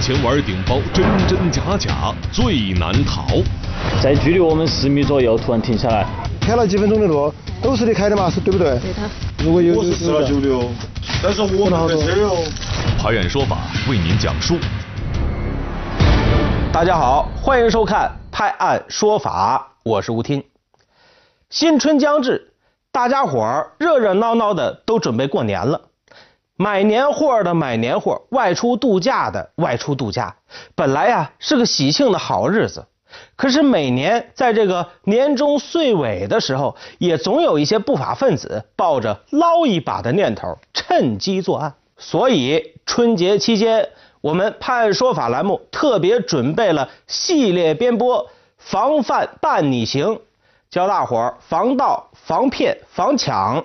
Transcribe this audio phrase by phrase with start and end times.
[0.00, 3.26] 前玩顶包，真真假假最难逃。
[4.02, 6.06] 在距离我们十米左右突然停下来，
[6.40, 7.32] 开了几分钟的路，
[7.62, 8.78] 都是你开的嘛，是对不对？
[8.80, 9.02] 对他。
[9.44, 10.68] 如果有我是十二九六，
[11.22, 12.36] 但是我没开车哟。
[12.98, 14.56] 拍案说法为您讲述。
[16.72, 20.42] 大家好，欢迎收看《拍案说法》，我是吴听。
[21.48, 22.52] 新春将至，
[22.90, 25.80] 大家伙儿热热闹闹的都准备过年了。
[26.56, 30.34] 买年货的买年货，外出度假的外出度假。
[30.74, 32.86] 本来呀是个喜庆的好日子，
[33.36, 41.74] 可是每年在这个年终岁尾的时候，也总有一些不法分子抱着捞一把的念头，趁机作案。
[41.98, 43.90] 所以春节期间，
[44.22, 50.20] 我们《判案说法》栏目特别准备了系列编播，防范办你行。
[50.68, 53.64] 教大伙儿防盗、防骗、防抢，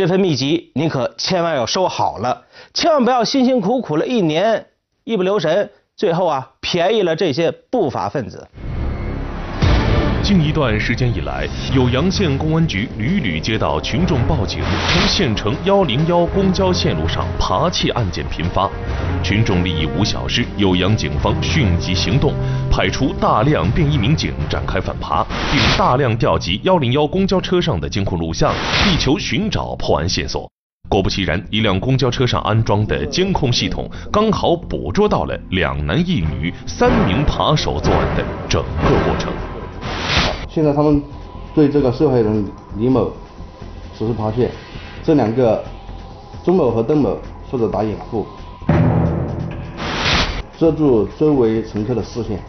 [0.00, 4.68] 这份秘籍你可千万要收好了，千万不要辛辛苦苦了一年
[5.04, 8.48] 一不留神，最后啊便宜了这些不法分子。
[10.30, 18.70] 近一段时间以来，酉阳县公安局屡屡接到群众报警，称县城幺零幺公交线路上扒窃案件频发。
[19.24, 22.32] 群众利益无小事，酉阳警方迅即行动，
[22.70, 28.52] 派出大量便衣民警展开反扒，并大量调集幺零幺公交车上的监控录像，
[28.86, 30.48] 力求寻找破案线索。
[30.88, 39.32] 果不其然，一辆公交车上安装的监控系统刚好捕捉到了两男一女三名扒手作案的整个过程。
[40.52, 41.00] 现在他们
[41.54, 42.44] 对这个受害人
[42.76, 43.12] 李某
[43.96, 44.50] 实施扒窃，
[45.00, 45.62] 这两个
[46.42, 47.16] 钟某和邓某
[47.48, 48.26] 负责打掩护，
[50.58, 52.42] 遮住周围乘客的视线，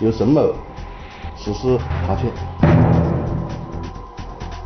[0.00, 0.40] 由沈某
[1.36, 1.76] 实施
[2.08, 2.63] 扒窃。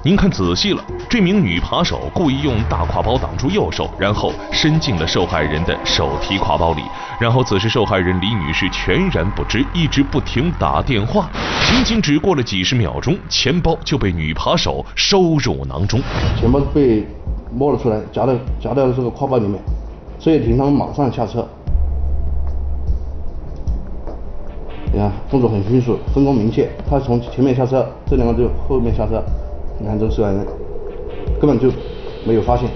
[0.05, 6.83] 您看仔细了，这名女扒手故意用大挎包挡住右手，然后伸进了受害人的手提挎包里，
[7.21, 11.29] 然后此时受害人李女士全然不知，一直不停打电话。
[11.67, 16.01] 仅仅只过了几十秒钟，钱包就被女扒手收入囊中。
[16.39, 17.05] 钱包被
[17.53, 19.61] 摸了出来，夹到夹到了这个挎包里面，
[20.21, 21.45] 所以警方马上下车。
[24.93, 29.21] 你看动作很迅速，分工明确，他从前面下车，这两个就后面下车。
[29.81, 30.45] 你看这个受害人
[31.41, 31.73] 根本就
[32.27, 32.69] 没有发现。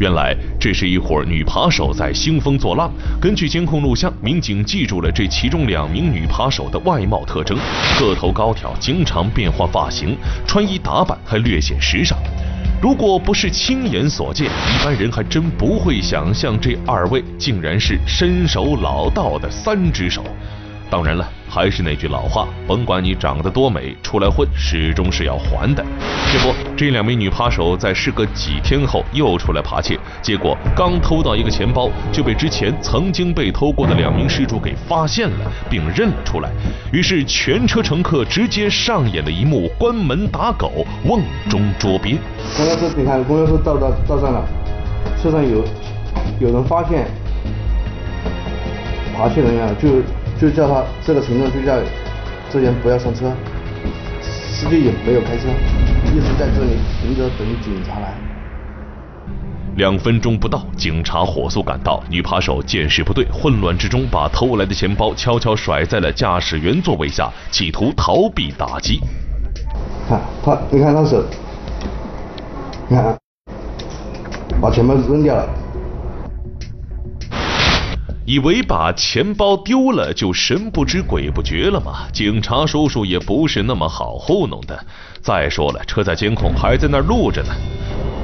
[0.00, 2.90] 原来这是一伙女扒手在兴风作浪。
[3.20, 7.58] 根据监控录像，民警记住了这其中两名女扒手的外貌特征：
[7.98, 12.16] 个头高挑，经常变换发型，穿衣打扮还略显时尚。
[12.80, 20.22] 如果不是亲眼所见，一般人还真不会想象这二位竟然是身手老道的三只手。
[20.88, 21.28] 当然了。
[21.48, 25.84] 还是那句老话，甭管你长得多美，出来混始终是要还的。
[26.30, 36.50] 这不这两名女扒手在事隔几天后又出来扒窃，结果刚偷到一个钱包，就被之前曾经被偷过的两名失主给发现了，并认了出来。
[36.92, 42.18] 于是全车乘客直接上演了一幕关门打狗、瓮中捉鳖。
[42.56, 44.44] 公交车，你看公交车到到到站了，
[45.22, 45.64] 车上有
[46.40, 47.08] 有人发现
[49.16, 49.88] 扒窃人员就。
[50.40, 51.76] 就叫他这个群众就叫
[52.48, 53.32] 这人不要上车，
[54.22, 55.48] 司机也没有开车，
[56.06, 58.14] 一直在这里停着等警察来。
[59.76, 69.00] 两分钟不到，警察火速赶到，女扒手见势不对，混乱之中把偷来的钱包悄悄甩在了驾驶员座位下，企图逃避打击。
[70.08, 71.22] 看他，你看他手，
[72.88, 73.18] 你看，
[74.60, 75.48] 把钱包扔掉了。
[78.28, 82.06] 以为把钱包丢了就神不知鬼不觉了吗？
[82.12, 84.78] 警察叔叔也不是那么好糊弄的。
[85.22, 87.48] 再说了，车载监控还在那儿录着呢。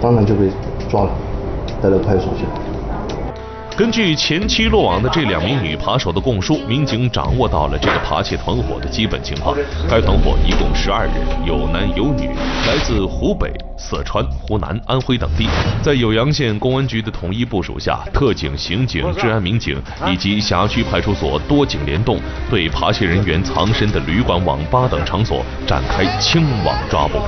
[0.03, 0.50] 当然就被
[0.91, 1.10] 抓了，
[1.81, 2.74] 带到派出所去了。
[3.76, 9.56] 根据前期落网的这两名女扒手的供述，民警掌握到了这个扒窃团伙的基本情况。
[9.91, 12.29] 该团伙一共十二人，有男有女，
[12.69, 15.49] 来自湖北、四川、湖南、安徽等地。
[15.82, 27.19] 在酉阳县公安局的统一部署下，特警、刑警、治安民警以及辖区派出所多警联动，对扒窃人员藏身的旅馆、网吧等场所展开清网抓捕。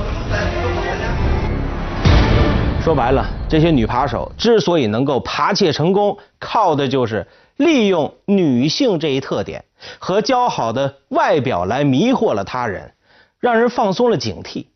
[2.83, 7.27] 说白了，这些女扒手之所以能够扒窃成功，靠的就是
[7.57, 9.65] 利用女性这一特点
[9.99, 12.93] 和姣好的外表来迷惑了他人，
[13.41, 14.67] 让人放松了警惕。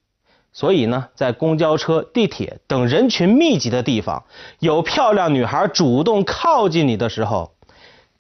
[0.52, 4.26] 所以呢，在公交车、地铁等人群密集的地方，
[4.60, 7.54] 有漂亮女孩主动靠近你的时候，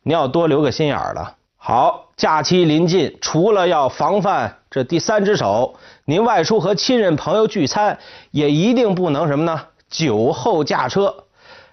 [0.03, 1.35] 你要多留个心眼儿了。
[1.57, 5.75] 好，假期临近，除了要防范这第三只手，
[6.05, 7.99] 您外出和亲人朋友聚餐，
[8.31, 9.65] 也一定不能什么呢？
[9.91, 11.13] 酒后驾车，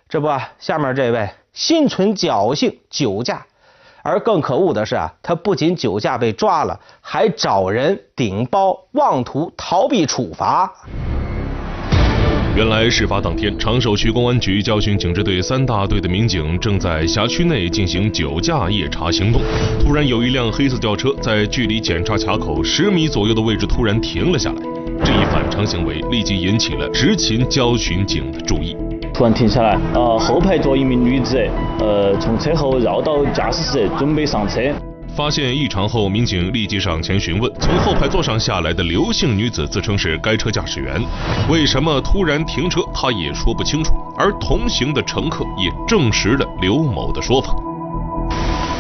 [0.09, 0.29] 这不，
[0.59, 3.47] 下面这位心存侥幸酒驾。
[4.03, 10.73] 而更可恶的是啊，他不仅酒驾被抓了，还找人顶包，妄图逃避处罚。
[12.57, 19.41] 原来事发当天，长寿区公安局交巡警支队三大队的民警正在辖区内进行酒驾夜查行动，
[19.81, 24.63] 突然有一辆黑色轿车在距离检查卡口十米左右的位置突然停了下来，
[25.05, 28.77] 这一反常行为立即引起了执勤交巡警的注意。
[29.15, 31.37] 突然停下来，呃，后排坐一名女子，
[31.81, 34.61] 呃，从车后绕到驾驶室准备上车。
[35.17, 37.53] 发现异常后，民警立即上前询问。
[37.59, 41.03] 从后排座上下来的刘姓女子自称是该车驾驶员，
[41.51, 43.93] 为什么突然停车，她也说不清楚。
[44.17, 47.57] 而同行的乘客也证实了刘某的说法。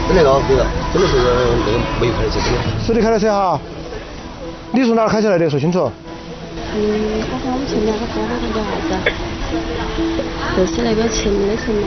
[0.07, 2.85] 真的高，真的，真的是那个没有开的车，真的。
[2.87, 3.61] 是你开的车哈？
[4.71, 5.51] 你从哪儿开下来的？
[5.51, 5.91] 说清楚。
[6.75, 6.79] 嗯，
[7.31, 8.91] 我看我们前面那个哥哥他叫啥子？
[10.57, 11.83] 就是那个前面的城嘛。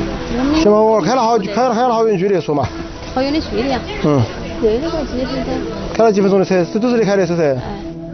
[0.55, 2.67] 行吧，我开了好开了开了好远距离说嘛。
[3.13, 3.79] 好远的距离啊？
[4.05, 4.21] 嗯。
[4.61, 5.53] 对，那个几分钟。
[5.93, 7.47] 开了几分钟的车，这都是你开的，是不是？
[7.47, 7.61] 哎。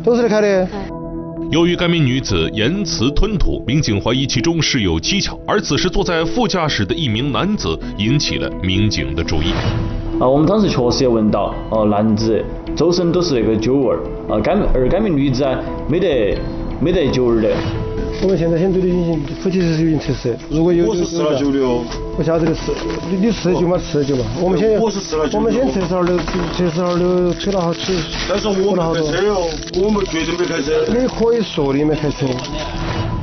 [0.04, 0.48] 都是你开的。
[0.48, 0.68] 哎
[1.50, 5.40] 由于该名女子言辞吞吐，民警怀疑其中是有蹊跷。
[5.48, 9.54] 而此时坐在副驾驶的一名男子引起了民警的注意。
[10.20, 12.44] 啊，我们当时确实也闻到，哦，男子
[12.78, 15.60] 周身都是那个酒味儿，啊，该而该名女子啊，
[15.90, 16.38] 没得
[16.80, 17.50] 没得酒味儿的。
[18.22, 21.84] 我们现在先对你进行夫妻是进行测试，如果有我是吃了酒的哦。
[22.20, 22.72] 我晓得这个是，
[23.10, 25.40] 你你四九嘛四九嘛，我们先我是吃了酒。
[25.40, 26.24] 我们先测试下刘，测
[26.56, 27.94] 试下刘吹了好吃。
[28.30, 29.50] 但是我没开车哦，
[29.84, 30.72] 我们绝对没开车。
[30.88, 32.28] 你可以说你没开车。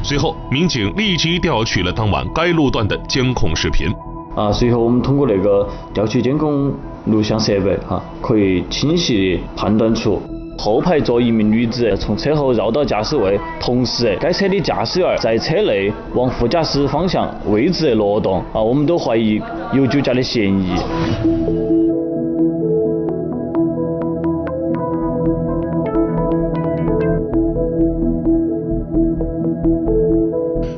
[0.02, 3.88] 随后，民警立即调取了当晚该路段的监控视频。
[4.34, 6.72] 啊，随后我们通过那个调取监控
[7.06, 10.20] 录像设备，哈，可以清晰判断出。
[10.56, 19.40] 后排坐一名女子从车后绕到驾驶位，同时该车的驾驶员在车内往副驾驶方向位置挪动，啊，我们都怀疑
[19.72, 20.74] 有酒驾的嫌疑。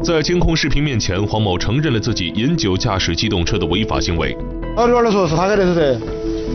[0.02, 4.34] 在监控视频面前，黄某承认了自己饮酒驾驶机动车的违法行为。
[4.78, 5.99] 那女儿说是他开的，是不是？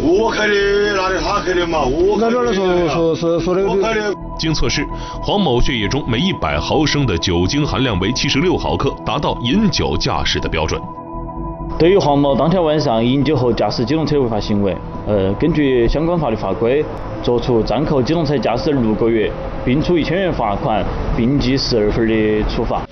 [0.04, 0.54] 我开的，
[0.96, 1.80] 哪里他开的嘛？
[1.86, 3.70] 我那女儿说说是说那个。
[3.72, 4.14] 我开的。
[4.38, 4.86] 经测试，
[5.24, 10.80] 黄某血液中每一百毫升的酒精含量为七十六毫克，达到饮酒驾驶的标准。
[11.80, 14.78] 对于黄某当天晚上饮酒后驾驶机动车违法行为，
[15.08, 16.86] 呃，根据相关法律法规，
[17.24, 19.32] 作出暂扣机动车驾驶六个月，
[19.66, 20.86] 并处一千元罚款，
[21.18, 22.84] 并记十二分的处罚。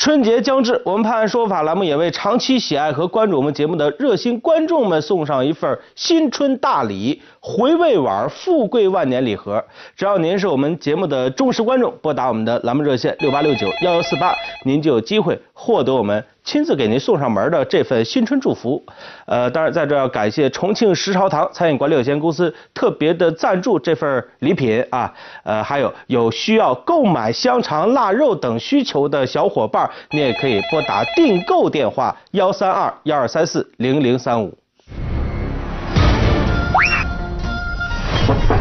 [0.00, 9.62] 春节将至，我们判案说法栏目也为长期喜爱和关注我们节目的热心观众们送上一份新春大礼——回味碗富贵万年礼盒。
[9.94, 18.82] 只要您是我们节目的忠实观众，拨打我们的栏目热线六八六九幺幺四八，您就有机会获得我们亲自给您送上门的这份新春祝福。
[19.26, 25.12] 呃，当然在这要感谢重庆石朝堂餐饮管理有限公司特别的赞助这份礼品啊。
[25.44, 29.88] 呃，还有有需要购买香肠、腊肉等需求的小伙伴。
[30.10, 34.56] 你也可以拨打订购电话幺三二幺二三四零零三五。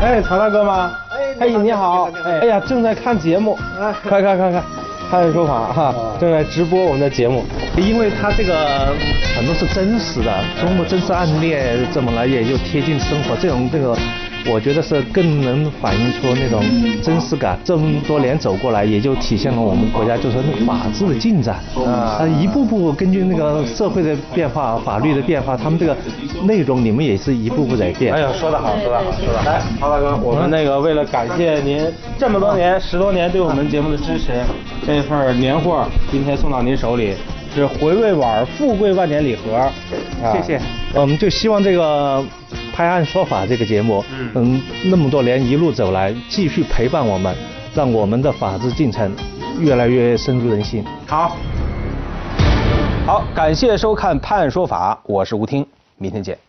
[0.02, 0.92] 哎，曹大哥吗？
[1.40, 2.10] 哎，你好。
[2.24, 3.58] 哎呀，正在看节目，
[4.04, 4.64] 快看看看，
[5.10, 7.44] 判案说法哈，正在直播我们的节目。
[7.76, 8.94] 因为他这个
[9.36, 11.56] 很多是真实的，中国真实案例
[11.92, 13.98] 怎么来也就贴近生活，这种这个。
[14.48, 16.64] 我觉得是更能反映出那种
[17.02, 17.60] 真实感。
[17.64, 25.96] 这么多年走过来，也就体现了我们国家就是那法治的进展啊，一步步根据那个社会的变化、法律的变化，他们这个
[26.44, 28.14] 内容你们也是一步步在变。
[28.14, 29.46] 哎呀，说得好，说得好，说得好。
[29.46, 31.86] 来，曹大哥，我们那个为了感谢您
[32.18, 34.32] 这么多年、十多年对我们节目的支持，
[34.86, 37.14] 这份年货今天送到您手里，
[37.54, 39.70] 是回味碗富贵万年礼盒。
[40.34, 40.60] 谢谢。
[40.94, 42.24] 我们就希望这个。
[42.80, 44.02] 拍案说法这个节目，
[44.36, 47.36] 嗯，那么多年一路走来，继续陪伴我们，
[47.76, 49.14] 让我们的法治进程
[49.60, 50.82] 越来越深入人心。
[51.06, 51.36] 好，
[53.06, 55.68] 好，感谢收看《拍案说法》，我是吴听，
[55.98, 56.49] 明天见。